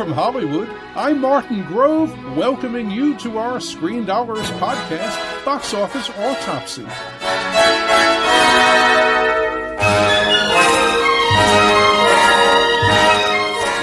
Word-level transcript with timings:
from 0.00 0.12
Hollywood, 0.12 0.66
I'm 0.96 1.20
Martin 1.20 1.62
Grove, 1.66 2.10
welcoming 2.34 2.90
you 2.90 3.18
to 3.18 3.36
our 3.36 3.60
Screen 3.60 4.06
Dollars 4.06 4.50
podcast, 4.52 5.44
Box 5.44 5.74
Office 5.74 6.08
Autopsy. 6.16 6.84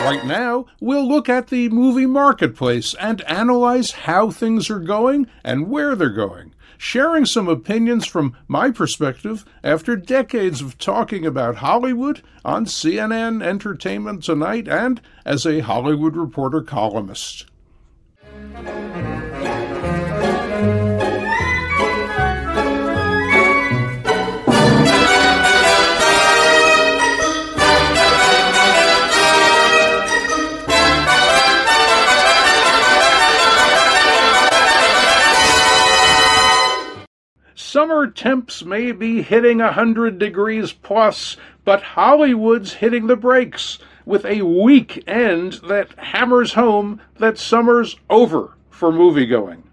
Right 0.01 0.25
now, 0.25 0.65
we'll 0.81 1.07
look 1.07 1.29
at 1.29 1.49
the 1.49 1.69
movie 1.69 2.07
marketplace 2.07 2.95
and 2.99 3.21
analyze 3.27 3.91
how 3.91 4.31
things 4.31 4.71
are 4.71 4.79
going 4.79 5.27
and 5.43 5.69
where 5.69 5.95
they're 5.95 6.09
going 6.09 6.51
sharing 6.77 7.25
some 7.25 7.47
opinions 7.47 8.05
from 8.05 8.35
my 8.47 8.71
perspective 8.71 9.45
after 9.63 9.95
decades 9.95 10.61
of 10.61 10.77
talking 10.77 11.25
about 11.25 11.57
Hollywood 11.57 12.21
on 12.45 12.65
CNN 12.65 13.43
Entertainment 13.43 14.23
Tonight 14.23 14.67
and 14.67 15.01
as 15.25 15.45
a 15.45 15.59
Hollywood 15.59 16.15
Reporter 16.15 16.61
columnist. 16.61 17.45
Temps 38.27 38.65
may 38.65 38.91
be 38.91 39.21
hitting 39.21 39.61
a 39.61 39.67
100 39.67 40.19
degrees 40.19 40.73
plus, 40.73 41.37
but 41.63 41.81
Hollywood's 41.81 42.73
hitting 42.73 43.07
the 43.07 43.15
brakes 43.15 43.79
with 44.05 44.25
a 44.25 44.41
week 44.41 45.01
end 45.07 45.61
that 45.69 45.97
hammers 45.97 46.51
home 46.51 46.99
that 47.19 47.37
summer's 47.37 47.95
over 48.09 48.57
for 48.69 48.91
moviegoing. 48.91 49.63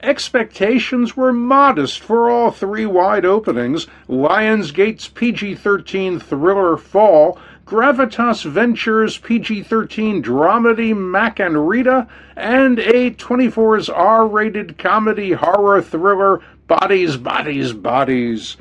Expectations 0.00 1.16
were 1.16 1.32
modest 1.32 1.98
for 1.98 2.30
all 2.30 2.52
three 2.52 2.86
wide 2.86 3.24
openings 3.24 3.88
Lionsgate's 4.08 5.08
PG 5.08 5.56
13 5.56 6.20
thriller 6.20 6.76
Fall, 6.76 7.36
Gravitas 7.66 8.44
Ventures 8.44 9.18
PG 9.18 9.64
13 9.64 10.22
dramedy 10.22 10.96
Mack 10.96 11.40
and 11.40 11.68
Rita, 11.68 12.06
and 12.36 12.78
A24's 12.78 13.88
R 13.88 14.28
rated 14.28 14.78
comedy 14.78 15.32
horror 15.32 15.82
thriller 15.82 16.40
Bodies, 16.66 17.16
Bodies, 17.16 17.72
Bodies. 17.72 18.56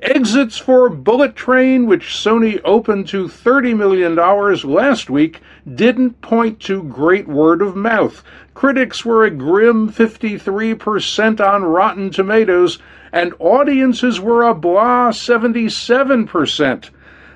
Exits 0.00 0.58
for 0.58 0.90
Bullet 0.90 1.34
Train, 1.34 1.86
which 1.86 2.08
Sony 2.08 2.60
opened 2.66 3.08
to 3.08 3.28
$30 3.28 3.74
million 3.74 4.14
last 4.14 5.08
week, 5.08 5.40
didn't 5.74 6.20
point 6.20 6.60
to 6.60 6.82
great 6.82 7.26
word 7.26 7.62
of 7.62 7.74
mouth. 7.74 8.22
Critics 8.52 9.06
were 9.06 9.24
a 9.24 9.30
grim 9.30 9.90
53% 9.90 11.40
on 11.40 11.64
Rotten 11.64 12.10
Tomatoes, 12.10 12.78
and 13.10 13.32
audiences 13.38 14.20
were 14.20 14.42
a 14.42 14.54
blah 14.54 15.10
77%. 15.10 16.90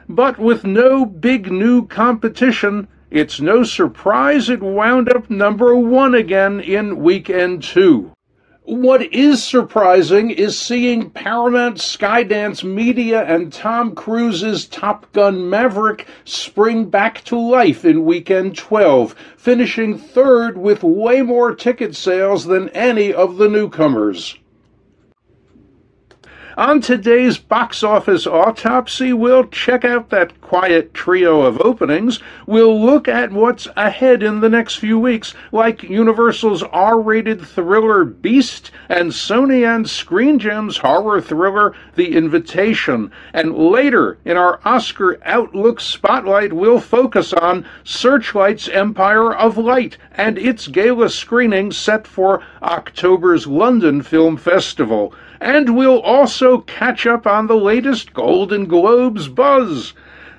But 0.07 0.39
with 0.39 0.65
no 0.65 1.07
big 1.07 1.51
new 1.51 1.87
competition, 1.87 2.89
it's 3.11 3.41
no 3.41 3.63
surprise 3.65 4.51
it 4.51 4.61
wound 4.61 5.09
up 5.09 5.31
number 5.31 5.75
one 5.75 6.15
again 6.15 6.61
in 6.61 6.99
weekend 6.99 7.63
two. 7.63 8.13
What 8.65 9.15
is 9.15 9.43
surprising 9.43 10.31
is 10.31 10.59
seeing 10.59 11.09
Paramount, 11.09 11.79
Skydance 11.79 12.63
Media, 12.63 13.23
and 13.23 13.51
Tom 13.51 13.95
Cruise's 13.95 14.67
Top 14.67 15.11
Gun 15.13 15.49
Maverick 15.49 16.07
spring 16.27 16.91
back 16.91 17.25
to 17.25 17.39
life 17.39 17.87
in 17.87 18.05
weekend 18.05 18.59
12, 18.59 19.15
finishing 19.39 19.97
third 19.97 20.59
with 20.59 20.83
way 20.83 21.23
more 21.23 21.55
ticket 21.55 21.97
sales 21.97 22.45
than 22.45 22.69
any 22.71 23.15
of 23.15 23.39
the 23.39 23.49
newcomers. 23.49 24.37
On 26.61 26.83
today's 26.83 27.39
box 27.39 27.83
office 27.83 28.27
autopsy, 28.27 29.15
we'll 29.15 29.47
check 29.47 29.83
out 29.83 30.11
that 30.11 30.43
quiet 30.43 30.93
trio 30.93 31.41
of 31.41 31.59
openings. 31.63 32.21
We'll 32.47 32.79
look 32.79 33.09
at 33.09 33.33
what's 33.33 33.67
ahead 33.79 34.23
in 34.23 34.41
the 34.41 34.51
next 34.51 34.75
few 34.75 34.99
weeks, 34.99 35.33
like 35.53 35.83
Universal's 35.83 36.63
R 36.63 37.01
rated 37.01 37.41
thriller 37.41 38.05
Beast 38.05 38.73
and 38.91 39.11
Sony 39.11 39.67
and 39.67 39.89
Screen 39.89 40.39
Gems 40.39 40.77
horror 40.77 41.23
thriller 41.23 41.75
The 41.95 42.15
Invitation. 42.15 43.11
And 43.33 43.57
later 43.57 44.19
in 44.27 44.37
our 44.37 44.61
Oscar 44.63 45.19
Outlook 45.25 45.81
Spotlight, 45.81 46.53
we'll 46.53 46.79
focus 46.79 47.33
on 47.33 47.65
Searchlight's 47.85 48.69
Empire 48.69 49.35
of 49.35 49.57
Light 49.57 49.97
and 50.13 50.37
its 50.37 50.69
gala 50.69 51.09
screening 51.09 51.73
set 51.73 52.07
for 52.07 52.43
October's 52.63 53.47
London 53.47 54.03
Film 54.03 54.37
Festival 54.37 55.15
and 55.41 55.77
we'll 55.77 56.01
also 56.01 56.61
catch 56.63 57.07
up 57.07 57.27
on 57.27 57.47
the 57.47 57.57
latest 57.57 58.13
Golden 58.13 58.67
Globes 58.67 59.29
buzz. 59.29 59.95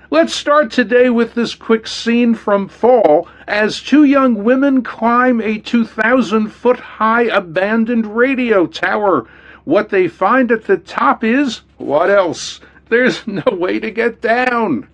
Let's 0.10 0.36
start 0.36 0.72
today 0.72 1.10
with 1.10 1.34
this 1.34 1.56
quick 1.56 1.88
scene 1.88 2.36
from 2.36 2.68
Fall 2.68 3.28
as 3.48 3.82
two 3.82 4.04
young 4.04 4.44
women 4.44 4.84
climb 4.84 5.40
a 5.42 5.58
2,000 5.58 6.50
foot 6.50 6.80
high 6.80 7.24
abandoned 7.24 8.06
radio 8.16 8.68
tower. 8.68 9.26
What 9.64 9.90
they 9.90 10.08
find 10.08 10.52
at 10.52 10.66
the 10.66 10.78
top 10.78 11.24
is 11.24 11.62
what 11.78 12.10
else? 12.10 12.60
There's 12.90 13.26
no 13.28 13.44
way 13.52 13.80
to 13.80 13.90
get 13.90 14.22
down. 14.22 14.90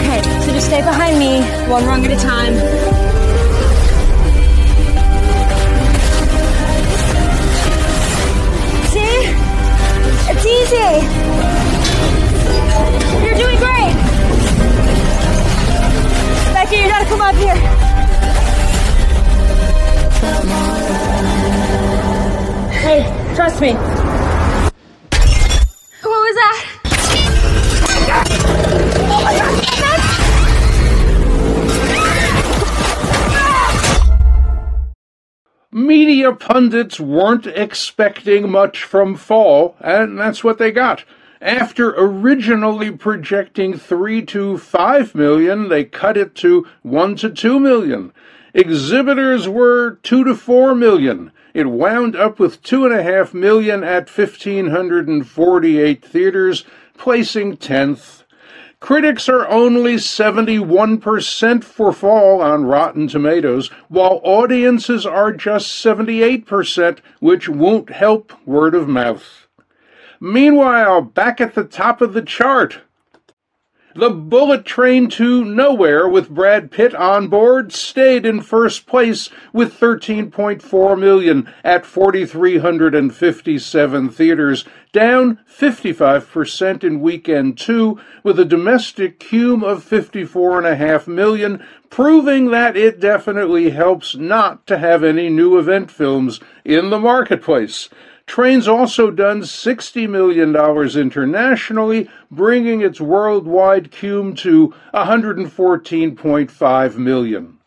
Okay, 0.00 0.22
so 0.22 0.52
just 0.52 0.66
stay 0.66 0.80
behind 0.80 1.18
me, 1.18 1.42
one 1.70 1.84
rung 1.84 2.04
at 2.06 2.10
a 2.10 2.20
time. 2.20 2.79
It's. 10.72 11.02
You're 13.24 13.34
doing 13.34 13.58
great. 13.58 13.94
Becky, 16.52 16.76
you 16.76 16.88
gotta 16.88 17.06
come 17.06 17.20
up 17.20 17.34
here. 17.34 17.56
Hey, 22.70 23.34
trust 23.34 23.60
me. 23.60 23.99
Pundits 36.34 37.00
weren't 37.00 37.46
expecting 37.46 38.50
much 38.50 38.82
from 38.84 39.16
Fall, 39.16 39.76
and 39.80 40.18
that's 40.18 40.42
what 40.44 40.58
they 40.58 40.70
got. 40.70 41.04
After 41.40 41.94
originally 41.96 42.90
projecting 42.90 43.78
3 43.78 44.22
to 44.26 44.58
5 44.58 45.14
million, 45.14 45.68
they 45.68 45.84
cut 45.84 46.16
it 46.16 46.34
to 46.36 46.66
1 46.82 47.16
to 47.16 47.30
2 47.30 47.58
million. 47.58 48.12
Exhibitors 48.52 49.48
were 49.48 49.98
2 50.02 50.24
to 50.24 50.34
4 50.34 50.74
million. 50.74 51.32
It 51.54 51.66
wound 51.68 52.14
up 52.14 52.38
with 52.38 52.62
2.5 52.62 53.32
million 53.32 53.82
at 53.82 54.08
1,548 54.08 56.04
theaters, 56.04 56.64
placing 56.98 57.56
10th 57.56 58.19
Critics 58.80 59.28
are 59.28 59.46
only 59.46 59.96
71% 59.96 61.64
for 61.64 61.92
Fall 61.92 62.40
on 62.40 62.64
Rotten 62.64 63.08
Tomatoes, 63.08 63.68
while 63.88 64.22
audiences 64.24 65.04
are 65.04 65.32
just 65.32 65.84
78%, 65.84 67.00
which 67.20 67.46
won't 67.46 67.90
help 67.90 68.32
word 68.46 68.74
of 68.74 68.88
mouth. 68.88 69.48
Meanwhile, 70.18 71.02
back 71.02 71.42
at 71.42 71.54
the 71.54 71.64
top 71.64 72.00
of 72.00 72.14
the 72.14 72.22
chart, 72.22 72.78
the 73.94 74.10
bullet 74.10 74.64
train 74.64 75.10
to 75.10 75.44
nowhere 75.44 76.08
with 76.08 76.30
Brad 76.30 76.70
Pitt 76.70 76.94
on 76.94 77.28
board 77.28 77.72
stayed 77.72 78.24
in 78.24 78.40
first 78.40 78.86
place 78.86 79.28
with 79.52 79.78
13.4 79.78 80.98
million 80.98 81.52
at 81.64 81.84
4,357 81.84 84.08
theaters, 84.10 84.64
down 84.92 85.38
55% 85.48 86.84
in 86.84 87.00
weekend 87.00 87.58
two, 87.58 88.00
with 88.22 88.38
a 88.38 88.44
domestic 88.44 89.18
cume 89.20 89.64
of 89.64 89.84
54.5 89.84 91.06
million, 91.06 91.64
proving 91.88 92.50
that 92.50 92.76
it 92.76 93.00
definitely 93.00 93.70
helps 93.70 94.16
not 94.16 94.66
to 94.66 94.78
have 94.78 95.04
any 95.04 95.28
new 95.28 95.58
event 95.58 95.90
films 95.90 96.40
in 96.64 96.90
the 96.90 96.98
marketplace. 96.98 97.88
Train's 98.26 98.68
also 98.68 99.10
done 99.10 99.40
$60 99.40 100.08
million 100.08 100.54
internationally, 100.96 102.08
bringing 102.30 102.80
its 102.80 103.00
worldwide 103.00 103.90
cume 103.90 104.36
to 104.36 104.72
114.5 104.94 106.96
million. 106.96 107.58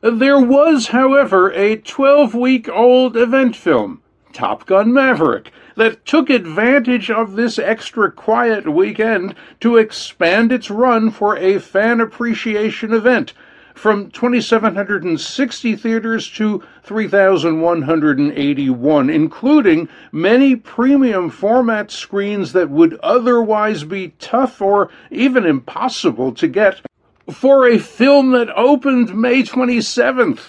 There 0.00 0.40
was, 0.40 0.88
however, 0.88 1.52
a 1.52 1.76
12 1.76 2.34
week 2.34 2.70
old 2.70 3.18
event 3.18 3.54
film, 3.54 4.00
Top 4.32 4.66
Gun 4.66 4.92
Maverick, 4.92 5.52
that 5.76 6.04
took 6.04 6.28
advantage 6.30 7.10
of 7.10 7.36
this 7.36 7.58
extra 7.58 8.10
quiet 8.10 8.72
weekend 8.72 9.34
to 9.60 9.76
expand 9.76 10.50
its 10.52 10.70
run 10.70 11.10
for 11.10 11.36
a 11.36 11.58
fan 11.58 12.00
appreciation 12.00 12.92
event 12.92 13.34
from 13.74 14.10
2,760 14.10 15.76
theaters 15.76 16.30
to 16.30 16.62
3,181, 16.82 19.10
including 19.10 19.88
many 20.12 20.54
premium 20.54 21.30
format 21.30 21.90
screens 21.90 22.52
that 22.52 22.68
would 22.68 23.00
otherwise 23.02 23.84
be 23.84 24.12
tough 24.18 24.60
or 24.60 24.90
even 25.10 25.46
impossible 25.46 26.30
to 26.32 26.46
get 26.46 26.82
for 27.30 27.66
a 27.66 27.78
film 27.78 28.32
that 28.32 28.54
opened 28.56 29.14
May 29.14 29.42
27th. 29.42 30.40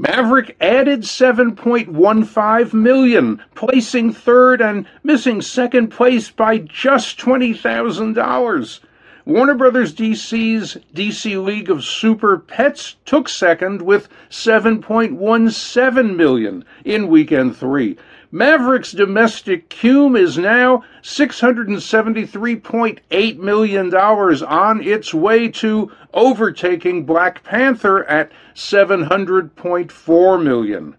Maverick 0.00 0.56
added 0.60 1.00
7.15 1.00 2.72
million, 2.72 3.42
placing 3.56 4.12
third 4.12 4.60
and 4.62 4.86
missing 5.02 5.42
second 5.42 5.88
place 5.88 6.30
by 6.30 6.58
just 6.58 7.18
$20,000. 7.18 8.80
Warner 9.28 9.54
Brothers 9.54 9.92
DC's 9.92 10.78
DC 10.94 11.44
League 11.44 11.68
of 11.68 11.84
Super 11.84 12.38
Pets 12.38 12.96
took 13.04 13.28
second 13.28 13.82
with 13.82 14.08
7.17 14.30 16.16
million 16.16 16.64
in 16.82 17.08
weekend 17.08 17.54
3. 17.54 17.98
Maverick's 18.32 18.92
domestic 18.92 19.68
cume 19.68 20.16
is 20.16 20.38
now 20.38 20.82
$673.8 21.02 23.38
million 23.38 23.94
on 23.94 24.82
its 24.82 25.12
way 25.12 25.48
to 25.48 25.92
overtaking 26.14 27.04
Black 27.04 27.44
Panther 27.44 28.04
at 28.04 28.32
$700.4 28.54 30.42
million. 30.42 30.96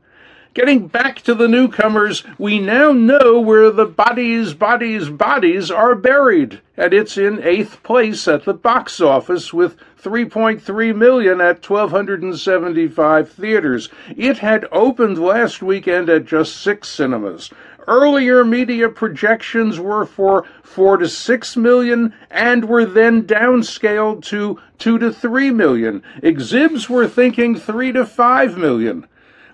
Getting 0.59 0.87
back 0.89 1.21
to 1.21 1.33
the 1.33 1.47
newcomers, 1.47 2.25
we 2.37 2.59
now 2.59 2.91
know 2.91 3.39
where 3.39 3.71
the 3.71 3.85
bodies, 3.85 4.53
bodies, 4.53 5.07
bodies 5.07 5.71
are 5.71 5.95
buried, 5.95 6.59
and 6.75 6.93
it's 6.93 7.17
in 7.17 7.41
eighth 7.41 7.81
place 7.81 8.27
at 8.27 8.43
the 8.43 8.53
box 8.53 8.99
office 8.99 9.53
with 9.53 9.77
3.3 10.03 10.93
million 10.93 11.39
at 11.39 11.65
1275 11.65 13.31
theaters. 13.31 13.87
It 14.17 14.39
had 14.39 14.67
opened 14.73 15.17
last 15.17 15.61
weekend 15.61 16.09
at 16.09 16.25
just 16.25 16.57
six 16.57 16.89
cinemas. 16.89 17.49
Earlier 17.87 18.43
media 18.43 18.89
projections 18.89 19.79
were 19.79 20.05
for 20.05 20.43
4 20.63 20.97
to 20.97 21.07
6 21.07 21.55
million 21.55 22.13
and 22.29 22.65
were 22.65 22.83
then 22.83 23.23
downscaled 23.23 24.25
to 24.25 24.59
2 24.79 24.99
to 24.99 25.13
3 25.13 25.51
million. 25.51 26.03
Exhibs 26.21 26.89
were 26.89 27.07
thinking 27.07 27.57
3 27.57 27.93
to 27.93 28.05
5 28.05 28.57
million. 28.57 29.07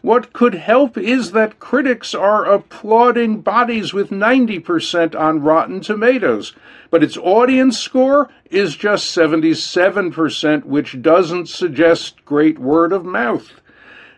What 0.05 0.33
could 0.33 0.53
help 0.53 0.99
is 0.99 1.31
that 1.31 1.57
critics 1.57 2.13
are 2.13 2.45
applauding 2.45 3.41
Bodies 3.41 3.91
with 3.91 4.11
90% 4.11 5.19
on 5.19 5.41
Rotten 5.41 5.81
Tomatoes, 5.81 6.53
but 6.91 7.01
its 7.01 7.17
audience 7.17 7.79
score 7.79 8.29
is 8.51 8.75
just 8.75 9.17
77%, 9.17 10.65
which 10.65 11.01
doesn't 11.01 11.49
suggest 11.49 12.23
great 12.23 12.59
word 12.59 12.93
of 12.93 13.03
mouth. 13.03 13.53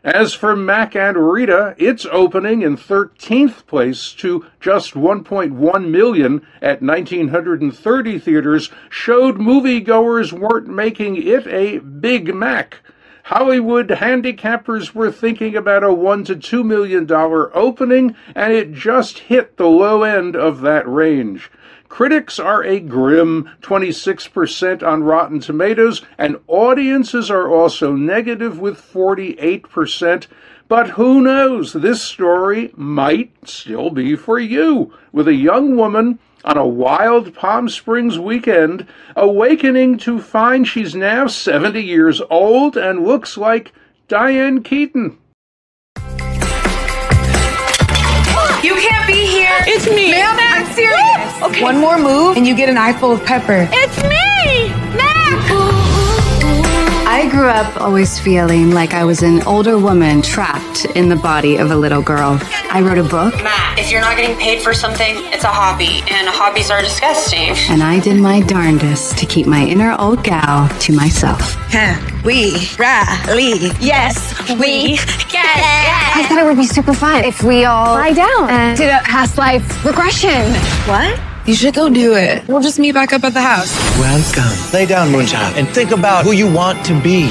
As 0.04 0.34
for 0.34 0.58
Mack 0.58 0.94
and 0.94 1.16
Rita, 1.16 1.74
its 1.78 2.06
opening 2.12 2.64
in 2.64 2.76
13th 2.76 3.66
place 3.66 4.12
to 4.16 4.46
just 4.60 4.94
1.1 4.94 5.90
million 5.90 6.42
at 6.62 6.82
1930 6.82 8.20
theaters 8.20 8.70
showed 8.90 9.38
moviegoers 9.38 10.34
weren't 10.34 10.68
making 10.68 11.16
it 11.16 11.48
a 11.48 11.78
Big 11.78 12.36
Mac. 12.36 12.82
Hollywood 13.28 13.90
handicappers 13.90 14.96
were 14.96 15.12
thinking 15.12 15.58
about 15.58 15.84
a 15.84 15.92
one 15.92 16.24
to 16.24 16.36
two 16.38 16.64
million 16.64 17.06
dollar 17.06 17.54
opening, 17.54 18.16
and 18.34 18.54
it 18.54 18.72
just 18.72 19.20
hit 19.20 19.58
the 19.58 19.68
low 19.68 20.04
end 20.04 20.34
of 20.38 20.62
that 20.62 20.88
range. 20.88 21.52
Critics 21.90 22.40
are 22.40 22.64
a 22.64 22.80
grim 22.80 23.50
26% 23.62 24.82
on 24.82 25.04
Rotten 25.04 25.42
Tomatoes, 25.42 26.04
and 26.18 26.40
audiences 26.48 27.30
are 27.30 27.50
also 27.50 27.92
negative 27.92 28.60
with 28.60 28.80
48%. 28.80 30.28
But 30.70 30.92
who 30.92 31.20
knows? 31.20 31.74
This 31.74 32.02
story 32.02 32.72
might 32.78 33.34
still 33.44 33.90
be 33.90 34.16
for 34.16 34.40
you, 34.40 34.94
with 35.12 35.28
a 35.28 35.34
young 35.34 35.76
woman 35.76 36.20
on 36.44 36.58
a 36.58 36.68
wild 36.68 37.34
Palm 37.34 37.70
Springs 37.70 38.18
weekend, 38.20 38.88
awakening 39.16 39.98
to 40.00 40.20
find 40.20 40.68
she's 40.68 40.96
now 40.96 41.28
70 41.28 41.82
years 41.82 42.22
old 42.30 42.78
and 42.78 43.06
looks 43.06 43.38
like 43.38 43.74
Diane 44.08 44.64
Keaton. 44.64 45.18
You 48.64 48.76
can't 48.76 49.08
be 49.08 49.26
here. 49.26 49.58
It's 49.68 49.88
me. 49.88 50.12
Ma'am, 50.12 50.38
I'm 50.40 50.66
serious. 50.74 51.44
Okay. 51.44 51.64
One 51.64 51.78
more 51.78 51.98
move 51.98 52.38
and 52.38 52.48
you 52.48 52.56
get 52.56 52.70
an 52.70 52.78
eye 52.78 52.94
full 52.94 53.12
of 53.12 53.24
pepper. 53.24 53.68
It's 53.72 53.98
me, 54.04 54.10
Mac. 54.10 54.27
I 57.18 57.28
grew 57.28 57.48
up 57.48 57.82
always 57.82 58.20
feeling 58.20 58.70
like 58.70 58.94
I 58.94 59.04
was 59.04 59.24
an 59.24 59.42
older 59.48 59.80
woman 59.80 60.22
trapped 60.22 60.86
in 60.86 61.10
the 61.10 61.16
body 61.16 61.58
of 61.58 61.72
a 61.72 61.76
little 61.76 62.04
girl. 62.04 62.40
I 62.70 62.82
wrote 62.82 63.00
a 63.00 63.04
book. 63.04 63.34
Matt, 63.42 63.80
if 63.80 63.90
you're 63.90 64.02
not 64.02 64.18
getting 64.18 64.38
paid 64.38 64.62
for 64.62 64.72
something, 64.72 65.16
it's 65.34 65.44
a 65.44 65.48
hobby, 65.48 66.04
and 66.12 66.28
hobbies 66.30 66.70
are 66.70 66.80
disgusting. 66.80 67.56
And 67.74 67.82
I 67.82 68.00
did 68.00 68.22
my 68.22 68.42
darndest 68.42 69.18
to 69.18 69.26
keep 69.26 69.48
my 69.48 69.66
inner 69.66 69.96
old 69.98 70.24
gal 70.24 70.70
to 70.70 70.94
myself. 70.94 71.56
we 72.24 72.54
rally. 72.78 73.72
Yes, 73.82 74.38
we 74.60 74.98
get 75.34 75.58
I 76.14 76.24
thought 76.30 76.38
it 76.38 76.46
would 76.46 76.56
be 76.56 76.68
super 76.68 76.94
fun 76.94 77.26
if 77.26 77.42
we 77.42 77.66
all 77.66 77.96
lie 77.96 78.14
down 78.14 78.48
and 78.52 78.78
did 78.78 78.90
a 78.90 79.00
past 79.00 79.40
life 79.40 79.84
regression. 79.84 80.54
What? 80.86 81.20
You 81.48 81.56
should 81.56 81.76
go 81.76 81.88
do 81.88 82.14
it. 82.14 82.46
We'll 82.50 82.60
just 82.60 82.78
meet 82.78 82.92
back 82.92 83.14
up 83.14 83.24
at 83.24 83.34
the 83.34 83.40
house. 83.42 83.74
Welcome. 83.98 84.74
Lay 84.74 84.86
down, 84.86 85.14
Moonchild, 85.14 85.56
and 85.56 85.66
think 85.70 85.92
about 85.92 86.26
who 86.26 86.34
you 86.34 86.52
want 86.52 86.86
to 86.88 87.02
be. 87.02 87.30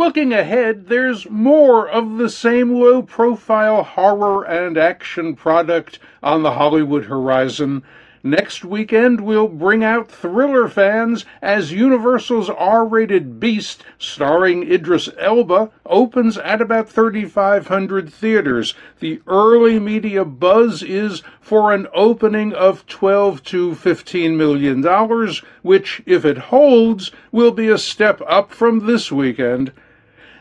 Looking 0.00 0.32
ahead, 0.32 0.86
there's 0.86 1.28
more 1.28 1.86
of 1.86 2.16
the 2.16 2.30
same 2.30 2.72
low 2.72 3.02
profile 3.02 3.82
horror 3.82 4.44
and 4.44 4.78
action 4.78 5.36
product 5.36 5.98
on 6.22 6.42
the 6.42 6.52
Hollywood 6.52 7.04
horizon. 7.04 7.82
Next 8.22 8.64
weekend, 8.64 9.20
we'll 9.20 9.46
bring 9.46 9.84
out 9.84 10.10
thriller 10.10 10.68
fans 10.68 11.26
as 11.42 11.72
Universal's 11.72 12.48
R 12.48 12.86
rated 12.86 13.38
Beast, 13.38 13.84
starring 13.98 14.62
Idris 14.62 15.10
Elba, 15.18 15.70
opens 15.84 16.38
at 16.38 16.62
about 16.62 16.88
3,500 16.88 18.10
theaters. 18.10 18.72
The 19.00 19.20
early 19.26 19.78
media 19.78 20.24
buzz 20.24 20.82
is 20.82 21.22
for 21.42 21.74
an 21.74 21.86
opening 21.92 22.54
of 22.54 22.86
12 22.86 23.42
to 23.44 23.74
15 23.74 24.34
million 24.34 24.80
dollars, 24.80 25.42
which, 25.60 26.02
if 26.06 26.24
it 26.24 26.38
holds, 26.38 27.10
will 27.30 27.52
be 27.52 27.68
a 27.68 27.76
step 27.76 28.22
up 28.26 28.50
from 28.50 28.86
this 28.86 29.12
weekend. 29.12 29.72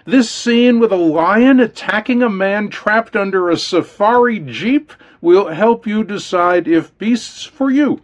This 0.05 0.29
scene 0.29 0.79
with 0.79 0.91
a 0.91 0.97
lion 0.97 1.59
attacking 1.59 2.23
a 2.23 2.29
man 2.29 2.69
trapped 2.69 3.15
under 3.15 3.49
a 3.49 3.57
safari 3.57 4.39
jeep 4.39 4.93
will 5.21 5.49
help 5.49 5.85
you 5.85 6.03
decide 6.03 6.67
if 6.67 6.97
Beast's 6.97 7.43
for 7.43 7.69
you. 7.69 8.01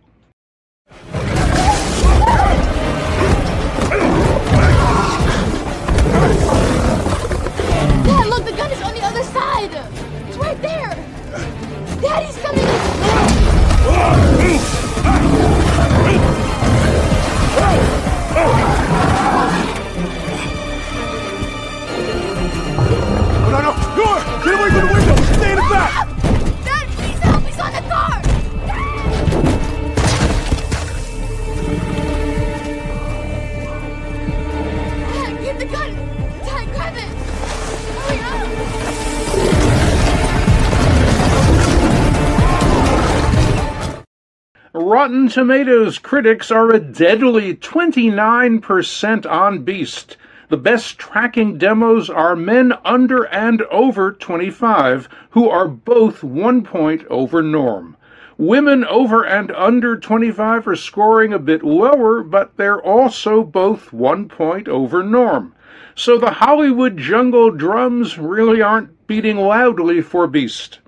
Tomatoes 45.27 45.97
critics 45.97 46.51
are 46.51 46.71
a 46.71 46.79
deadly 46.79 47.55
29% 47.55 49.29
on 49.29 49.63
Beast. 49.63 50.17
The 50.49 50.57
best 50.57 50.97
tracking 50.97 51.57
demos 51.57 52.09
are 52.09 52.35
men 52.35 52.73
under 52.83 53.23
and 53.23 53.61
over 53.63 54.11
25, 54.11 55.09
who 55.31 55.49
are 55.49 55.67
both 55.67 56.23
one 56.23 56.63
point 56.63 57.05
over 57.09 57.41
norm. 57.41 57.97
Women 58.37 58.85
over 58.85 59.25
and 59.25 59.51
under 59.51 59.97
25 59.97 60.67
are 60.67 60.75
scoring 60.75 61.33
a 61.33 61.39
bit 61.39 61.63
lower, 61.63 62.21
but 62.21 62.57
they're 62.57 62.81
also 62.81 63.43
both 63.43 63.91
one 63.91 64.27
point 64.27 64.67
over 64.67 65.03
norm. 65.03 65.53
So 65.95 66.17
the 66.17 66.31
Hollywood 66.31 66.97
jungle 66.97 67.51
drums 67.51 68.17
really 68.17 68.61
aren't 68.61 69.07
beating 69.07 69.37
loudly 69.37 70.01
for 70.01 70.27
Beast. 70.27 70.79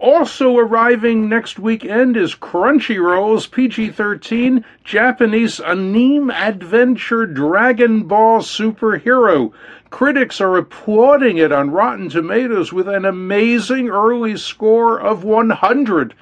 Also 0.00 0.56
arriving 0.56 1.28
next 1.28 1.58
weekend 1.58 2.16
is 2.16 2.34
Crunchyroll's 2.34 3.46
PG 3.46 3.90
13 3.90 4.64
Japanese 4.82 5.60
anime 5.60 6.30
adventure 6.30 7.26
Dragon 7.26 8.04
Ball 8.04 8.40
Superhero. 8.40 9.52
Critics 9.90 10.40
are 10.40 10.56
applauding 10.56 11.36
it 11.36 11.52
on 11.52 11.70
Rotten 11.70 12.08
Tomatoes 12.08 12.72
with 12.72 12.88
an 12.88 13.04
amazing 13.04 13.90
early 13.90 14.38
score 14.38 14.98
of 14.98 15.22
100%, 15.22 16.12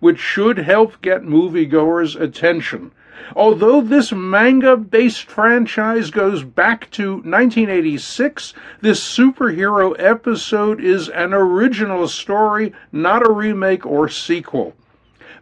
which 0.00 0.18
should 0.18 0.58
help 0.58 1.02
get 1.02 1.22
moviegoers' 1.22 2.14
attention. 2.20 2.92
Although 3.34 3.80
this 3.80 4.12
manga 4.12 4.76
based 4.76 5.24
franchise 5.24 6.10
goes 6.10 6.44
back 6.44 6.88
to 6.92 7.14
1986, 7.14 8.54
this 8.80 9.00
superhero 9.00 9.94
episode 9.98 10.80
is 10.80 11.08
an 11.08 11.34
original 11.34 12.06
story, 12.06 12.72
not 12.92 13.26
a 13.26 13.32
remake 13.32 13.84
or 13.84 14.08
sequel. 14.08 14.74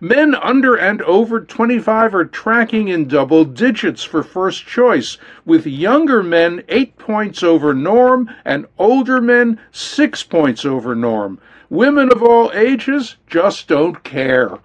Men 0.01 0.35
under 0.35 0.75
and 0.75 1.01
over 1.03 1.41
25 1.41 2.15
are 2.15 2.25
tracking 2.25 2.89
in 2.89 3.09
double 3.09 3.45
digits 3.45 4.03
for 4.03 4.23
first 4.23 4.67
choice, 4.67 5.17
with 5.45 5.67
younger 5.67 6.23
men 6.23 6.63
8 6.69 6.99
points 6.99 7.43
over 7.43 7.73
norm 7.73 8.29
and 8.45 8.67
older 8.79 9.21
men 9.21 9.59
6 9.71 10.23
points 10.25 10.65
over 10.65 10.95
norm. 10.95 11.39
Women 11.69 12.13
of 12.13 12.23
all 12.23 12.53
ages 12.53 13.17
just 13.27 13.67
don't 13.67 14.05
care. 14.05 14.59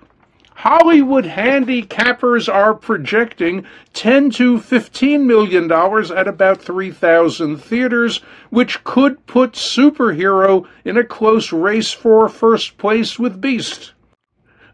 Hollywood 0.54 1.26
handicappers 1.26 2.48
are 2.48 2.76
projecting 2.76 3.66
10 3.94 4.30
to 4.32 4.60
15 4.60 5.26
million 5.26 5.68
dollars 5.68 6.12
at 6.12 6.28
about 6.28 6.62
3,000 6.62 7.58
theaters, 7.58 8.22
which 8.52 8.84
could 8.84 9.26
put 9.26 9.54
Superhero 9.54 10.68
in 10.86 10.98
a 10.98 11.04
close 11.04 11.52
race 11.52 11.92
for 11.92 12.30
first 12.30 12.78
place 12.78 13.18
with 13.18 13.42
Beast. 13.42 13.94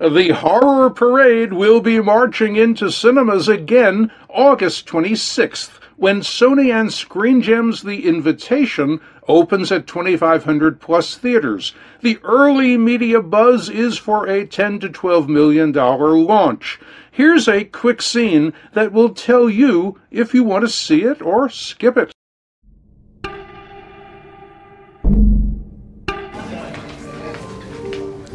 The 0.01 0.29
Horror 0.29 0.89
Parade 0.89 1.53
will 1.53 1.79
be 1.79 2.01
marching 2.01 2.57
into 2.57 2.91
cinemas 2.91 3.47
again 3.47 4.11
August 4.29 4.85
26th 4.87 5.79
when 5.95 6.19
Sony 6.19 6.71
and 6.71 6.93
Screen 6.93 7.41
Gems 7.41 7.81
The 7.81 8.05
Invitation 8.05 8.99
opens 9.27 9.71
at 9.71 9.87
2,500 9.87 10.79
plus 10.79 11.15
theaters. 11.15 11.73
The 12.01 12.19
early 12.23 12.77
media 12.77 13.21
buzz 13.21 13.69
is 13.69 13.97
for 13.97 14.27
a 14.27 14.45
10 14.45 14.79
to 14.79 14.89
12 14.89 15.27
million 15.29 15.71
dollar 15.71 16.17
launch. 16.17 16.79
Here's 17.11 17.47
a 17.47 17.63
quick 17.63 18.01
scene 18.01 18.53
that 18.73 18.91
will 18.91 19.09
tell 19.09 19.49
you 19.49 19.99
if 20.11 20.33
you 20.33 20.43
want 20.43 20.63
to 20.63 20.69
see 20.69 21.03
it 21.03 21.21
or 21.21 21.49
skip 21.49 21.97
it. 21.97 22.11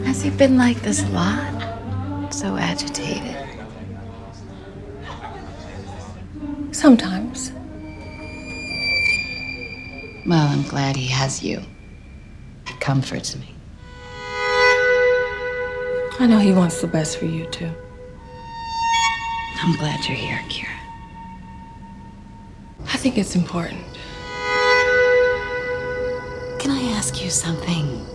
Has 0.05 0.23
he 0.23 0.31
been 0.31 0.57
like 0.59 0.81
this 0.83 1.03
a 1.03 1.09
lot? 1.11 2.35
So 2.35 2.57
agitated. 2.57 3.37
Sometimes. 6.73 7.53
Well, 10.25 10.47
I'm 10.47 10.63
glad 10.63 10.95
he 10.95 11.09
has 11.09 11.43
you. 11.43 11.61
It 12.67 12.79
comforts 12.81 13.35
me. 13.35 13.55
I 16.21 16.27
know 16.29 16.39
he 16.39 16.53
wants 16.53 16.81
the 16.81 16.87
best 16.87 17.19
for 17.19 17.25
you, 17.25 17.47
too. 17.47 17.71
I'm 19.65 19.77
glad 19.79 20.05
you're 20.07 20.17
here, 20.17 20.41
Kira. 20.49 20.69
I 22.85 22.97
think 22.97 23.19
it's 23.19 23.35
important. 23.35 23.83
Can 26.61 26.71
I 26.71 26.93
ask 26.97 27.23
you 27.23 27.29
something? 27.29 28.07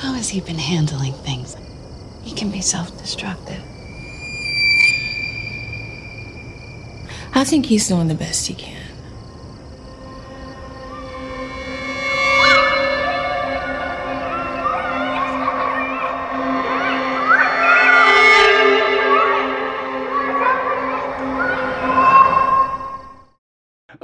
How 0.00 0.12
has 0.12 0.28
he 0.28 0.40
been 0.40 0.58
handling 0.58 1.14
things? 1.14 1.56
He 2.22 2.32
can 2.32 2.50
be 2.50 2.60
self 2.60 2.96
destructive. 2.98 3.62
I 7.34 7.42
think 7.42 7.66
he's 7.66 7.88
doing 7.88 8.06
the 8.06 8.14
best 8.14 8.46
he 8.46 8.54
can. 8.54 8.83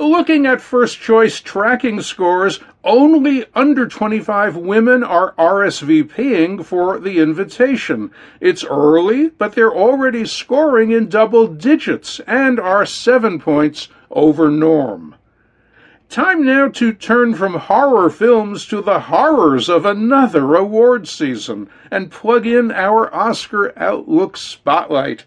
Looking 0.00 0.46
at 0.46 0.62
first 0.62 0.98
choice 0.98 1.40
tracking 1.40 2.00
scores, 2.00 2.58
only 2.82 3.44
under 3.54 3.86
25 3.86 4.56
women 4.56 5.04
are 5.04 5.34
RSVPing 5.34 6.64
for 6.64 6.98
the 6.98 7.18
invitation. 7.18 8.10
It's 8.40 8.64
early, 8.64 9.28
but 9.28 9.52
they're 9.52 9.74
already 9.74 10.24
scoring 10.24 10.90
in 10.90 11.10
double 11.10 11.46
digits 11.46 12.18
and 12.20 12.58
are 12.58 12.86
seven 12.86 13.38
points 13.40 13.88
over 14.10 14.50
norm. 14.50 15.16
Time 16.08 16.46
now 16.46 16.68
to 16.68 16.94
turn 16.94 17.34
from 17.34 17.56
horror 17.56 18.08
films 18.08 18.64
to 18.68 18.80
the 18.80 19.00
horrors 19.00 19.68
of 19.68 19.84
another 19.84 20.54
award 20.54 21.08
season 21.08 21.68
and 21.90 22.10
plug 22.10 22.46
in 22.46 22.72
our 22.72 23.14
Oscar 23.14 23.78
Outlook 23.78 24.38
spotlight. 24.38 25.26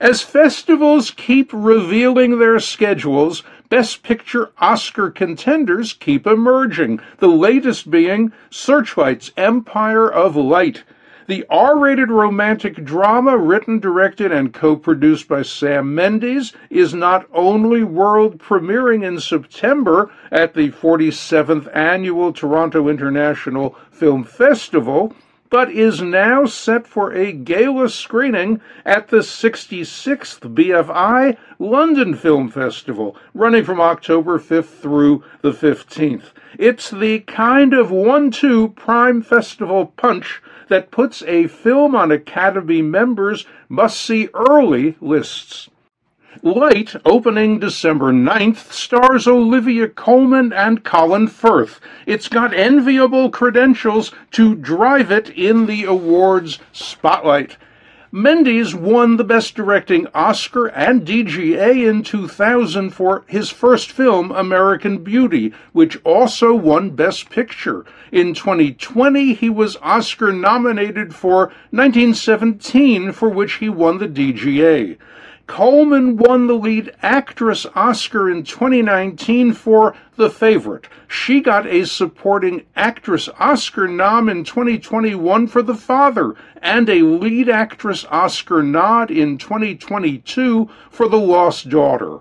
As 0.00 0.22
festivals 0.22 1.12
keep 1.12 1.50
revealing 1.52 2.40
their 2.40 2.58
schedules, 2.58 3.44
Best 3.72 4.02
Picture 4.02 4.50
Oscar 4.58 5.08
contenders 5.08 5.94
keep 5.94 6.26
emerging, 6.26 7.00
the 7.20 7.26
latest 7.26 7.90
being 7.90 8.30
Searchlight's 8.50 9.32
Empire 9.34 10.12
of 10.12 10.36
Light. 10.36 10.84
The 11.26 11.46
R 11.48 11.78
rated 11.78 12.10
romantic 12.10 12.84
drama, 12.84 13.38
written, 13.38 13.78
directed, 13.78 14.30
and 14.30 14.52
co 14.52 14.76
produced 14.76 15.26
by 15.26 15.40
Sam 15.40 15.94
Mendes, 15.94 16.52
is 16.68 16.92
not 16.92 17.26
only 17.32 17.82
world 17.82 18.36
premiering 18.36 19.02
in 19.02 19.18
September 19.18 20.10
at 20.30 20.52
the 20.52 20.70
47th 20.70 21.74
Annual 21.74 22.34
Toronto 22.34 22.90
International 22.90 23.74
Film 23.90 24.22
Festival, 24.22 25.16
but 25.52 25.70
is 25.70 26.00
now 26.00 26.46
set 26.46 26.86
for 26.86 27.12
a 27.12 27.30
gala 27.30 27.86
screening 27.86 28.58
at 28.86 29.08
the 29.08 29.18
66th 29.18 30.40
BFI 30.40 31.36
London 31.58 32.14
Film 32.14 32.48
Festival, 32.48 33.14
running 33.34 33.62
from 33.62 33.78
October 33.78 34.38
5th 34.38 34.80
through 34.80 35.22
the 35.42 35.52
15th. 35.52 36.30
It's 36.58 36.90
the 36.90 37.18
kind 37.20 37.74
of 37.74 37.90
one 37.90 38.30
two 38.30 38.70
prime 38.70 39.20
festival 39.20 39.92
punch 39.94 40.40
that 40.68 40.90
puts 40.90 41.22
a 41.24 41.48
film 41.48 41.94
on 41.94 42.10
Academy 42.10 42.80
members' 42.80 43.44
must 43.68 44.00
see 44.00 44.30
early 44.32 44.96
lists. 45.02 45.68
Light, 46.40 46.94
opening 47.04 47.58
December 47.58 48.10
9th, 48.10 48.72
stars 48.72 49.28
Olivia 49.28 49.86
Colman 49.86 50.50
and 50.50 50.82
Colin 50.82 51.28
Firth. 51.28 51.78
It's 52.06 52.26
got 52.26 52.54
enviable 52.54 53.28
credentials 53.28 54.12
to 54.30 54.54
drive 54.54 55.10
it 55.10 55.28
in 55.28 55.66
the 55.66 55.84
awards 55.84 56.58
spotlight. 56.72 57.58
Mendes 58.10 58.74
won 58.74 59.18
the 59.18 59.24
Best 59.24 59.54
Directing 59.54 60.06
Oscar 60.14 60.68
and 60.68 61.06
DGA 61.06 61.86
in 61.86 62.02
2000 62.02 62.90
for 62.90 63.24
his 63.26 63.50
first 63.50 63.92
film, 63.92 64.30
American 64.30 65.04
Beauty, 65.04 65.52
which 65.72 65.98
also 66.02 66.54
won 66.54 66.90
Best 66.90 67.28
Picture. 67.28 67.84
In 68.10 68.32
2020, 68.32 69.34
he 69.34 69.50
was 69.50 69.76
Oscar 69.82 70.32
nominated 70.32 71.14
for 71.14 71.52
1917, 71.72 73.12
for 73.12 73.28
which 73.28 73.54
he 73.54 73.68
won 73.68 73.98
the 73.98 74.08
DGA. 74.08 74.96
Colman 75.46 76.16
won 76.16 76.46
the 76.46 76.54
lead 76.54 76.94
actress 77.02 77.66
Oscar 77.74 78.30
in 78.30 78.44
2019 78.44 79.52
for 79.52 79.94
The 80.16 80.30
Favorite. 80.30 80.88
She 81.08 81.40
got 81.40 81.66
a 81.66 81.84
supporting 81.84 82.64
actress 82.76 83.28
Oscar 83.38 83.88
nom 83.88 84.28
in 84.28 84.44
2021 84.44 85.46
for 85.48 85.62
The 85.62 85.74
Father 85.74 86.34
and 86.62 86.88
a 86.88 87.02
lead 87.02 87.48
actress 87.48 88.04
Oscar 88.10 88.62
nod 88.62 89.10
in 89.10 89.36
2022 89.36 90.70
for 90.90 91.08
The 91.08 91.18
Lost 91.18 91.68
Daughter. 91.68 92.20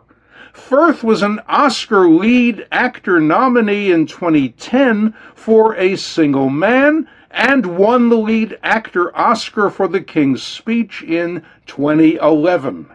Firth 0.54 1.04
was 1.04 1.22
an 1.22 1.40
Oscar 1.48 2.10
lead 2.10 2.66
actor 2.72 3.20
nominee 3.20 3.92
in 3.92 4.08
2010 4.08 5.14
for 5.36 5.76
A 5.76 5.96
Single 5.96 6.50
Man 6.50 7.08
and 7.30 7.78
won 7.78 8.10
the 8.10 8.18
lead 8.18 8.58
actor 8.64 9.16
Oscar 9.16 9.70
for 9.70 9.88
The 9.88 10.02
King's 10.02 10.44
Speech 10.44 11.04
in 11.04 11.46
2011. 11.68 12.90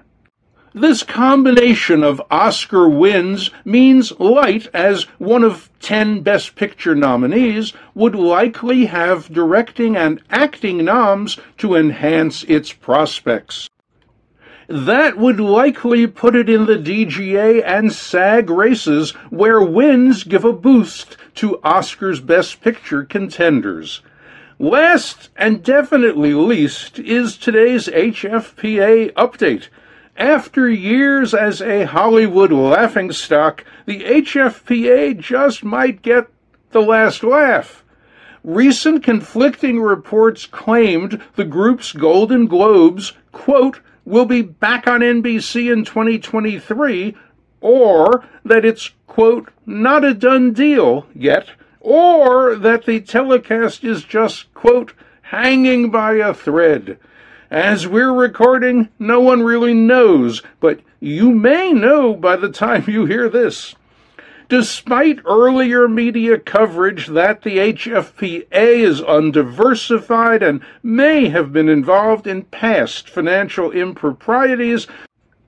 This 0.77 1.03
combination 1.03 2.05
of 2.05 2.21
Oscar 2.31 2.87
wins 2.87 3.51
means 3.65 4.13
Light, 4.21 4.69
as 4.75 5.05
one 5.17 5.43
of 5.43 5.71
10 5.81 6.21
Best 6.21 6.55
Picture 6.55 6.95
nominees, 6.95 7.73
would 7.95 8.15
likely 8.15 8.85
have 8.85 9.33
directing 9.33 9.97
and 9.97 10.21
acting 10.31 10.85
noms 10.85 11.39
to 11.57 11.75
enhance 11.75 12.43
its 12.43 12.75
prospects. 12.75 13.71
That 14.69 15.17
would 15.17 15.41
likely 15.41 16.07
put 16.07 16.37
it 16.37 16.51
in 16.51 16.67
the 16.67 16.77
DGA 16.77 17.63
and 17.65 17.91
SAG 17.91 18.51
races, 18.51 19.13
where 19.31 19.63
wins 19.63 20.25
give 20.25 20.45
a 20.45 20.53
boost 20.53 21.17
to 21.37 21.59
Oscar's 21.65 22.21
Best 22.21 22.61
Picture 22.61 23.03
contenders. 23.03 24.03
Last 24.59 25.31
and 25.37 25.63
definitely 25.63 26.35
least 26.35 26.99
is 26.99 27.39
today's 27.39 27.89
HFPA 27.89 29.15
update. 29.15 29.69
After 30.19 30.67
years 30.67 31.35
as 31.35 31.61
a 31.61 31.85
Hollywood 31.85 32.51
laughingstock, 32.51 33.65
the 33.85 34.03
HFPA 34.03 35.19
just 35.19 35.63
might 35.63 36.01
get 36.01 36.29
the 36.71 36.81
last 36.81 37.23
laugh. 37.23 37.85
Recent 38.43 39.03
conflicting 39.03 39.79
reports 39.79 40.47
claimed 40.47 41.21
the 41.35 41.45
group's 41.45 41.93
Golden 41.93 42.47
Globes, 42.47 43.13
quote, 43.31 43.81
will 44.07 44.25
be 44.25 44.41
back 44.41 44.87
on 44.87 45.01
NBC 45.01 45.71
in 45.71 45.85
2023, 45.85 47.15
or 47.61 48.25
that 48.43 48.65
it's, 48.65 48.93
quote, 49.07 49.51
not 49.67 50.03
a 50.03 50.15
done 50.15 50.55
deal 50.55 51.07
yet, 51.15 51.51
or 51.81 52.55
that 52.55 52.87
the 52.87 53.01
telecast 53.01 53.85
is 53.85 54.03
just, 54.03 54.55
quote, 54.55 54.95
hanging 55.21 55.91
by 55.91 56.15
a 56.15 56.33
thread. 56.33 56.99
As 57.51 57.87
we're 57.87 58.13
recording, 58.13 58.89
no 58.99 59.21
one 59.21 59.45
really 59.45 59.73
knows, 59.73 60.43
but 60.59 60.81
you 60.99 61.31
may 61.31 61.73
know 61.73 62.13
by 62.13 62.35
the 62.35 62.49
time 62.49 62.85
you 62.89 63.05
hear 63.05 63.29
this. 63.29 63.77
Despite 64.49 65.21
earlier 65.25 65.87
media 65.87 66.39
coverage 66.41 67.07
that 67.07 67.43
the 67.43 67.59
HFPA 67.59 68.47
is 68.51 69.01
undiversified 69.01 70.43
and 70.43 70.61
may 70.83 71.29
have 71.29 71.53
been 71.53 71.69
involved 71.69 72.27
in 72.27 72.43
past 72.43 73.09
financial 73.09 73.71
improprieties, 73.71 74.89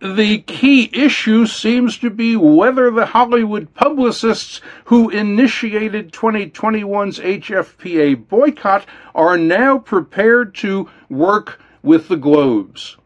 the 0.01 0.39
key 0.43 0.91
issue 0.93 1.47
seems 1.47 1.99
to 1.99 2.11
be 2.11 2.37
whether 2.37 2.93
the 2.93 3.07
Hollywood 3.07 3.75
publicists 3.75 4.61
who 4.85 5.11
initiated 5.11 6.13
2021's 6.13 7.19
HFPA 7.19 8.29
boycott 8.29 8.87
are 9.17 9.37
now 9.37 9.79
prepared 9.79 10.55
to 10.57 10.89
work 11.09 11.61
with 11.83 12.09
the 12.09 12.17
globes. 12.17 12.97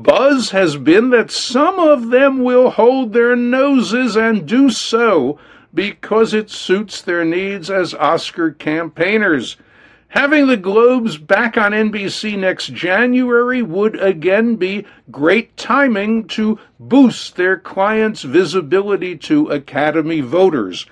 Buzz 0.00 0.50
has 0.50 0.76
been 0.76 1.10
that 1.10 1.30
some 1.30 1.78
of 1.78 2.10
them 2.10 2.44
will 2.44 2.70
hold 2.70 3.12
their 3.12 3.34
noses 3.34 4.16
and 4.16 4.46
do 4.46 4.70
so 4.70 5.38
because 5.74 6.32
it 6.32 6.50
suits 6.50 7.02
their 7.02 7.24
needs 7.24 7.70
as 7.70 7.94
Oscar 7.94 8.52
campaigners. 8.52 9.56
Having 10.12 10.46
the 10.46 10.56
Globes 10.56 11.18
back 11.18 11.58
on 11.58 11.72
NBC 11.72 12.38
next 12.38 12.72
January 12.72 13.60
would 13.60 14.00
again 14.00 14.56
be 14.56 14.86
great 15.10 15.54
timing 15.56 16.26
to 16.28 16.58
boost 16.80 17.36
their 17.36 17.58
clients' 17.58 18.22
visibility 18.22 19.16
to 19.18 19.48
Academy 19.48 20.20
voters. 20.20 20.86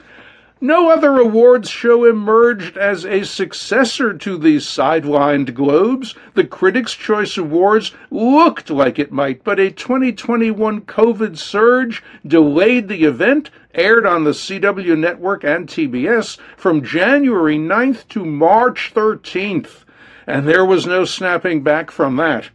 No 0.61 0.89
other 0.91 1.19
awards 1.19 1.69
show 1.69 2.07
emerged 2.07 2.79
as 2.79 3.05
a 3.05 3.27
successor 3.27 4.15
to 4.15 4.39
these 4.39 4.65
sidelined 4.65 5.53
Globes. 5.53 6.15
The 6.33 6.45
Critics' 6.45 6.95
Choice 6.95 7.37
Awards 7.37 7.93
looked 8.11 8.71
like 8.71 8.99
it 8.99 9.13
might, 9.13 9.45
but 9.45 9.61
a 9.61 9.71
2021 9.71 10.81
COVID 10.81 11.37
surge 11.37 12.03
delayed 12.27 12.89
the 12.89 13.05
event, 13.05 13.51
aired 13.75 14.07
on 14.07 14.25
the 14.25 14.31
CW 14.31 14.97
network 14.99 15.45
and 15.45 15.69
TBS 15.69 16.39
from 16.57 16.83
January 16.83 17.59
9th 17.59 18.09
to 18.09 18.25
March 18.25 18.93
13th, 18.95 19.85
and 20.27 20.49
there 20.49 20.65
was 20.65 20.87
no 20.87 21.05
snapping 21.05 21.63
back 21.63 21.91
from 21.91 22.17
that. 22.17 22.49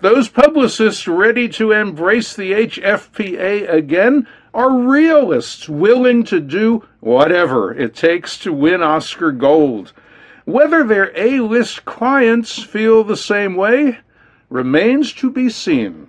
Those 0.00 0.28
publicists 0.28 1.08
ready 1.08 1.48
to 1.48 1.72
embrace 1.72 2.36
the 2.36 2.52
HFPA 2.52 3.68
again 3.68 4.28
are 4.58 4.76
realists 4.76 5.68
willing 5.68 6.24
to 6.24 6.40
do 6.40 6.84
whatever 6.98 7.72
it 7.72 7.94
takes 7.94 8.36
to 8.36 8.52
win 8.52 8.82
Oscar 8.82 9.30
Gold. 9.30 9.92
Whether 10.46 10.82
their 10.82 11.16
A 11.16 11.38
list 11.38 11.84
clients 11.84 12.60
feel 12.60 13.04
the 13.04 13.16
same 13.16 13.54
way 13.54 13.98
remains 14.50 15.12
to 15.12 15.30
be 15.30 15.48
seen. 15.48 16.07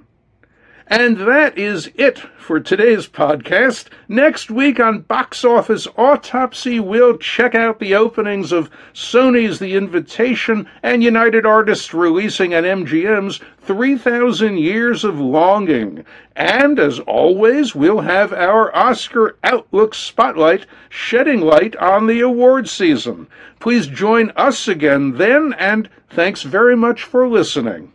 And 0.92 1.18
that 1.18 1.56
is 1.56 1.92
it 1.94 2.18
for 2.18 2.60
today's 2.60 3.08
podcast. 3.08 3.90
Next 4.08 4.50
week 4.50 4.80
on 4.80 5.02
Box 5.02 5.46
Office 5.46 5.88
Autopsy, 5.96 6.80
we'll 6.80 7.20
check 7.20 7.54
out 7.54 7.78
the 7.78 7.94
openings 7.94 8.52
of 8.52 8.72
Sony's 8.92 9.60
The 9.60 9.76
Invitation 9.76 10.68
and 10.82 11.04
United 11.04 11.46
Artists 11.46 11.94
releasing 11.94 12.56
at 12.56 12.64
MGM's 12.64 13.40
3,000 13.62 14.58
Years 14.58 15.04
of 15.04 15.20
Longing. 15.20 16.04
And 16.36 16.80
as 16.80 17.00
always, 17.02 17.76
we'll 17.76 18.02
have 18.02 18.34
our 18.34 18.76
Oscar 18.76 19.38
Outlook 19.44 19.94
Spotlight 19.94 20.66
shedding 20.90 21.42
light 21.42 21.76
on 21.76 22.08
the 22.08 22.22
award 22.22 22.68
season. 22.68 23.28
Please 23.60 23.86
join 23.86 24.32
us 24.36 24.68
again 24.68 25.18
then, 25.18 25.54
and 25.60 25.88
thanks 26.10 26.42
very 26.42 26.76
much 26.76 27.04
for 27.04 27.28
listening. 27.28 27.94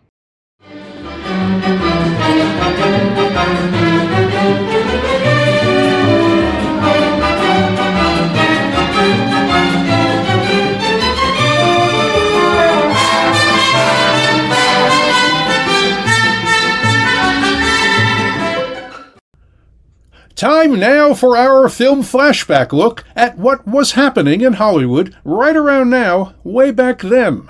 Time 20.36 20.78
now 20.78 21.14
for 21.14 21.36
our 21.36 21.68
film 21.68 22.02
flashback 22.02 22.72
look 22.72 23.04
at 23.14 23.38
what 23.38 23.66
was 23.66 23.92
happening 23.92 24.40
in 24.40 24.54
Hollywood 24.54 25.16
right 25.24 25.54
around 25.54 25.90
now, 25.90 26.34
way 26.42 26.70
back 26.70 27.00
then. 27.00 27.48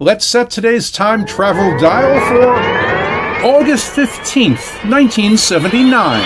Let's 0.00 0.26
set 0.26 0.50
today's 0.50 0.90
time 0.90 1.26
travel 1.26 1.78
dial 1.78 2.18
for 2.26 3.01
August 3.44 3.96
15th, 3.96 4.84
1979. 4.88 6.22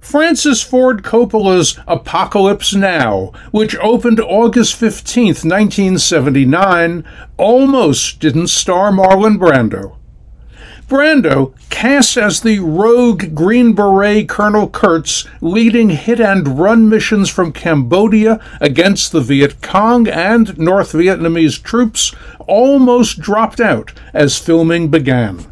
Francis 0.00 0.62
Ford 0.62 1.02
Coppola's 1.02 1.76
Apocalypse 1.88 2.72
Now, 2.72 3.32
which 3.50 3.74
opened 3.78 4.20
August 4.20 4.80
15th, 4.80 5.44
1979, 5.44 7.04
almost 7.36 8.20
didn't 8.20 8.46
star 8.46 8.92
Marlon 8.92 9.38
Brando. 9.38 9.96
Brando, 10.92 11.54
cast 11.70 12.18
as 12.18 12.42
the 12.42 12.58
rogue 12.58 13.34
Green 13.34 13.72
Beret 13.72 14.28
Colonel 14.28 14.68
Kurtz, 14.68 15.26
leading 15.40 15.88
hit 15.88 16.20
and 16.20 16.58
run 16.58 16.86
missions 16.86 17.30
from 17.30 17.50
Cambodia 17.50 18.38
against 18.60 19.10
the 19.10 19.22
Viet 19.22 19.62
Cong 19.62 20.06
and 20.06 20.58
North 20.58 20.92
Vietnamese 20.92 21.62
troops, 21.62 22.14
almost 22.40 23.20
dropped 23.20 23.58
out 23.58 23.94
as 24.12 24.36
filming 24.36 24.90
began. 24.90 25.50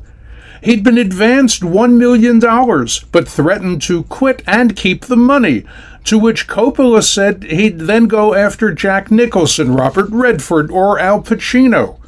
He'd 0.62 0.84
been 0.84 0.98
advanced 0.98 1.62
$1 1.62 1.96
million, 1.96 2.38
but 3.10 3.26
threatened 3.26 3.80
to 3.80 4.02
quit 4.02 4.42
and 4.46 4.76
keep 4.76 5.06
the 5.06 5.16
money, 5.16 5.64
to 6.04 6.18
which 6.18 6.48
Coppola 6.48 7.02
said 7.02 7.44
he'd 7.44 7.78
then 7.78 8.08
go 8.08 8.34
after 8.34 8.74
Jack 8.74 9.10
Nicholson, 9.10 9.72
Robert 9.72 10.10
Redford, 10.10 10.70
or 10.70 10.98
Al 10.98 11.22
Pacino. 11.22 11.99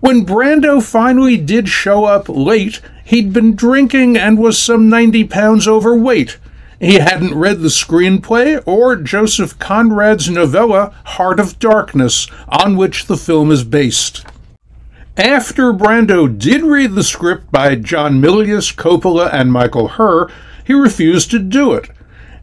When 0.00 0.24
Brando 0.24 0.80
finally 0.80 1.36
did 1.36 1.68
show 1.68 2.04
up 2.04 2.28
late, 2.28 2.80
he'd 3.04 3.32
been 3.32 3.56
drinking 3.56 4.16
and 4.16 4.38
was 4.38 4.56
some 4.56 4.88
90 4.88 5.24
pounds 5.24 5.66
overweight. 5.66 6.38
He 6.78 7.00
hadn't 7.00 7.34
read 7.34 7.60
the 7.60 7.68
screenplay 7.68 8.62
or 8.64 8.94
Joseph 8.94 9.58
Conrad's 9.58 10.30
novella 10.30 10.94
Heart 11.04 11.40
of 11.40 11.58
Darkness, 11.58 12.28
on 12.46 12.76
which 12.76 13.06
the 13.06 13.16
film 13.16 13.50
is 13.50 13.64
based. 13.64 14.24
After 15.16 15.72
Brando 15.72 16.28
did 16.28 16.62
read 16.62 16.94
the 16.94 17.02
script 17.02 17.50
by 17.50 17.74
John 17.74 18.22
Milius, 18.22 18.72
Coppola, 18.72 19.28
and 19.32 19.52
Michael 19.52 19.88
Herr, 19.88 20.28
he 20.64 20.74
refused 20.74 21.32
to 21.32 21.40
do 21.40 21.72
it. 21.72 21.90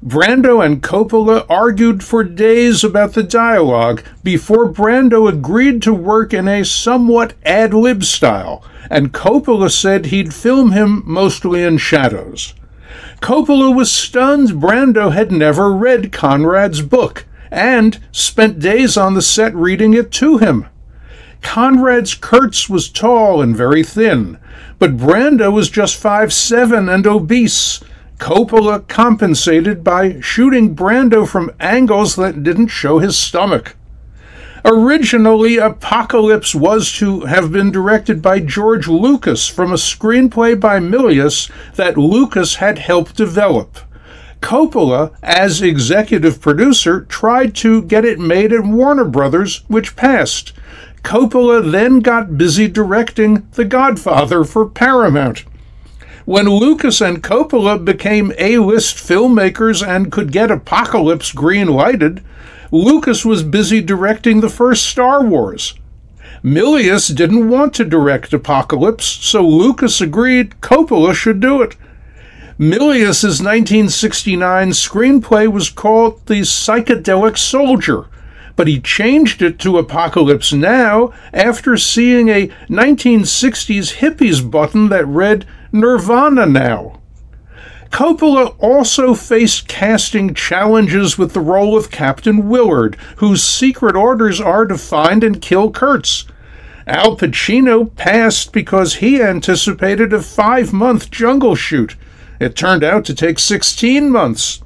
Brando 0.05 0.63
and 0.63 0.83
Coppola 0.83 1.47
argued 1.49 2.03
for 2.03 2.23
days 2.23 2.83
about 2.83 3.13
the 3.13 3.23
dialogue 3.23 4.03
before 4.23 4.71
Brando 4.71 5.27
agreed 5.27 5.81
to 5.81 5.95
work 5.95 6.31
in 6.31 6.47
a 6.47 6.63
somewhat 6.63 7.33
ad 7.43 7.73
lib 7.73 8.03
style, 8.03 8.63
and 8.91 9.11
Coppola 9.11 9.71
said 9.71 10.07
he'd 10.07 10.31
film 10.31 10.73
him 10.73 11.01
mostly 11.07 11.63
in 11.63 11.79
shadows. 11.79 12.53
Coppola 13.19 13.75
was 13.75 13.91
stunned 13.91 14.49
Brando 14.49 15.11
had 15.11 15.31
never 15.31 15.71
read 15.73 16.11
Conrad's 16.11 16.83
book 16.83 17.25
and 17.49 17.99
spent 18.11 18.59
days 18.59 18.97
on 18.97 19.15
the 19.15 19.23
set 19.23 19.55
reading 19.55 19.95
it 19.95 20.11
to 20.11 20.37
him. 20.37 20.67
Conrad's 21.41 22.13
Kurtz 22.13 22.69
was 22.69 22.89
tall 22.89 23.41
and 23.41 23.57
very 23.57 23.83
thin, 23.83 24.37
but 24.77 24.97
Brando 24.97 25.51
was 25.51 25.71
just 25.71 25.95
five 25.95 26.31
seven 26.31 26.89
and 26.89 27.07
obese. 27.07 27.81
Coppola 28.17 28.87
compensated 28.87 29.83
by 29.83 30.19
shooting 30.21 30.75
Brando 30.75 31.27
from 31.27 31.51
angles 31.59 32.15
that 32.15 32.43
didn't 32.43 32.67
show 32.67 32.99
his 32.99 33.17
stomach. 33.17 33.75
Originally, 34.63 35.57
Apocalypse 35.57 36.55
was 36.55 36.91
to 36.93 37.21
have 37.21 37.51
been 37.51 37.71
directed 37.71 38.21
by 38.21 38.39
George 38.39 38.87
Lucas 38.87 39.47
from 39.47 39.71
a 39.71 39.75
screenplay 39.75 40.59
by 40.59 40.79
Milius 40.79 41.51
that 41.75 41.97
Lucas 41.97 42.55
had 42.55 42.79
helped 42.79 43.15
develop. 43.15 43.77
Coppola, 44.41 45.15
as 45.21 45.61
executive 45.61 46.41
producer, 46.41 47.01
tried 47.01 47.53
to 47.55 47.83
get 47.83 48.05
it 48.05 48.17
made 48.17 48.53
at 48.53 48.63
Warner 48.63 49.05
Brothers, 49.05 49.63
which 49.67 49.95
passed. 49.95 50.53
Coppola 51.03 51.71
then 51.71 51.99
got 51.99 52.37
busy 52.37 52.67
directing 52.67 53.47
The 53.51 53.65
Godfather 53.65 54.43
for 54.43 54.67
Paramount. 54.67 55.43
When 56.25 56.49
Lucas 56.49 57.01
and 57.01 57.21
Coppola 57.21 57.85
became 57.85 58.33
A 58.39 58.57
list 58.57 58.95
filmmakers 58.95 59.87
and 59.87 60.11
could 60.11 60.31
get 60.31 60.49
Apocalypse 60.49 61.31
green 61.31 61.67
lighted, 61.67 62.23
Lucas 62.71 63.23
was 63.23 63.43
busy 63.43 63.79
directing 63.79 64.41
the 64.41 64.49
first 64.49 64.87
Star 64.87 65.23
Wars. 65.23 65.75
Milius 66.43 67.15
didn't 67.15 67.47
want 67.47 67.75
to 67.75 67.85
direct 67.85 68.33
Apocalypse, 68.33 69.05
so 69.05 69.47
Lucas 69.47 70.01
agreed 70.01 70.59
Coppola 70.61 71.13
should 71.13 71.39
do 71.39 71.61
it. 71.61 71.75
Milius's 72.57 73.39
1969 73.39 74.71
screenplay 74.71 75.47
was 75.47 75.69
called 75.69 76.25
The 76.25 76.41
Psychedelic 76.41 77.37
Soldier, 77.37 78.05
but 78.55 78.67
he 78.67 78.79
changed 78.79 79.43
it 79.43 79.59
to 79.59 79.77
Apocalypse 79.77 80.51
Now 80.51 81.13
after 81.33 81.77
seeing 81.77 82.29
a 82.29 82.47
1960s 82.67 83.97
hippies 83.97 84.49
button 84.49 84.89
that 84.89 85.05
read 85.05 85.45
Nirvana 85.75 86.45
Now. 86.45 87.01
Coppola 87.91 88.55
also 88.59 89.13
faced 89.13 89.67
casting 89.67 90.33
challenges 90.33 91.17
with 91.17 91.33
the 91.33 91.41
role 91.41 91.75
of 91.75 91.91
Captain 91.91 92.47
Willard, 92.47 92.95
whose 93.17 93.43
secret 93.43 93.93
orders 93.93 94.39
are 94.39 94.65
to 94.65 94.77
find 94.77 95.21
and 95.21 95.41
kill 95.41 95.69
Kurtz. 95.71 96.23
Al 96.87 97.17
Pacino 97.17 97.93
passed 97.97 98.53
because 98.53 98.95
he 98.95 99.21
anticipated 99.21 100.13
a 100.13 100.21
five 100.21 100.71
month 100.71 101.11
jungle 101.11 101.55
shoot. 101.55 101.97
It 102.39 102.55
turned 102.55 102.83
out 102.83 103.03
to 103.05 103.13
take 103.13 103.37
16 103.37 104.09
months. 104.09 104.61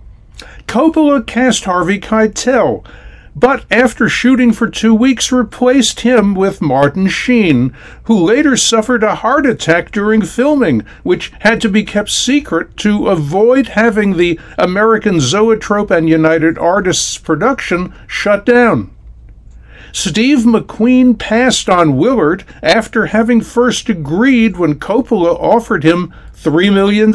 Coppola 0.67 1.25
cast 1.25 1.63
Harvey 1.63 1.99
Keitel, 1.99 2.85
but 3.39 3.63
after 3.71 4.09
shooting 4.09 4.51
for 4.51 4.67
two 4.67 4.93
weeks 4.93 5.31
replaced 5.31 6.01
him 6.01 6.33
with 6.33 6.61
Martin 6.61 7.07
Sheen, 7.07 7.73
who 8.03 8.15
later 8.15 8.57
suffered 8.57 9.01
a 9.01 9.15
heart 9.15 9.45
attack 9.45 9.91
during 9.91 10.21
filming, 10.21 10.81
which 11.03 11.31
had 11.39 11.61
to 11.61 11.69
be 11.69 11.83
kept 11.83 12.09
secret 12.09 12.75
to 12.77 13.07
avoid 13.07 13.67
having 13.67 14.17
the 14.17 14.37
American 14.57 15.21
Zoetrope 15.21 15.89
and 15.89 16.09
United 16.09 16.57
Artists 16.57 17.17
production 17.17 17.93
shut 18.07 18.45
down. 18.45 18.91
Steve 19.93 20.39
McQueen 20.39 21.17
passed 21.17 21.69
on 21.69 21.97
Willard 21.97 22.43
after 22.61 23.07
having 23.07 23.39
first 23.39 23.87
agreed 23.87 24.57
when 24.57 24.79
Coppola 24.79 25.33
offered 25.39 25.83
him 25.85 26.13
$3 26.35 26.73
million. 26.73 27.13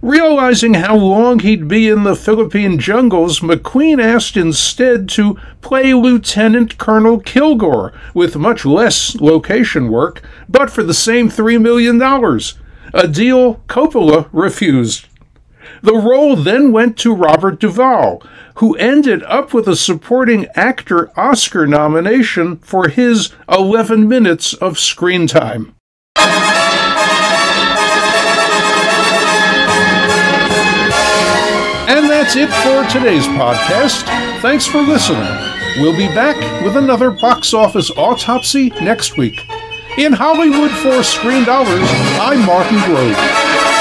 Realizing 0.00 0.74
how 0.74 0.96
long 0.96 1.40
he'd 1.40 1.66
be 1.66 1.88
in 1.88 2.04
the 2.04 2.14
Philippine 2.14 2.78
jungles, 2.78 3.40
McQueen 3.40 4.00
asked 4.00 4.36
instead 4.36 5.08
to 5.10 5.36
play 5.60 5.92
Lieutenant 5.92 6.78
Colonel 6.78 7.18
Kilgore, 7.18 7.92
with 8.14 8.36
much 8.36 8.64
less 8.64 9.16
location 9.20 9.90
work, 9.90 10.22
but 10.48 10.70
for 10.70 10.84
the 10.84 10.94
same 10.94 11.28
$3 11.28 11.60
million, 11.60 12.00
a 12.94 13.08
deal 13.08 13.56
Coppola 13.68 14.28
refused. 14.32 15.06
The 15.82 15.94
role 15.94 16.36
then 16.36 16.70
went 16.70 16.96
to 16.98 17.14
Robert 17.14 17.58
Duvall, 17.58 18.22
who 18.56 18.76
ended 18.76 19.24
up 19.24 19.52
with 19.52 19.66
a 19.66 19.76
supporting 19.76 20.46
actor 20.54 21.10
Oscar 21.18 21.66
nomination 21.66 22.58
for 22.58 22.88
his 22.88 23.32
11 23.48 24.08
minutes 24.08 24.54
of 24.54 24.78
screen 24.78 25.26
time. 25.26 25.74
That's 32.18 32.34
it 32.34 32.48
for 32.48 32.84
today's 32.90 33.28
podcast. 33.28 34.02
Thanks 34.42 34.66
for 34.66 34.82
listening. 34.82 35.22
We'll 35.80 35.96
be 35.96 36.08
back 36.08 36.34
with 36.64 36.76
another 36.76 37.12
box 37.12 37.54
office 37.54 37.92
autopsy 37.92 38.70
next 38.80 39.16
week. 39.16 39.46
In 39.98 40.12
Hollywood 40.12 40.72
for 40.72 41.04
Screen 41.04 41.44
Dollars, 41.44 41.88
I'm 42.18 42.44
Martin 42.44 42.80
Grove. 42.86 43.77